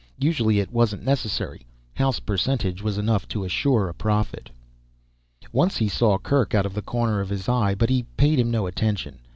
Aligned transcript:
Usually 0.17 0.59
it 0.59 0.73
wasn't 0.73 1.03
necessary, 1.03 1.67
house 1.93 2.19
percentage 2.19 2.81
was 2.81 2.97
enough 2.97 3.27
to 3.27 3.43
assure 3.43 3.87
a 3.87 3.93
profit. 3.93 4.49
Once 5.51 5.77
he 5.77 5.87
saw 5.87 6.17
Kerk 6.17 6.55
out 6.55 6.65
of 6.65 6.73
the 6.73 6.81
corner 6.81 7.21
of 7.21 7.29
his 7.29 7.47
eye 7.47 7.75
but 7.75 7.91
he 7.91 8.07
paid 8.17 8.39
him 8.39 8.49
no 8.49 8.65
attention. 8.65 9.19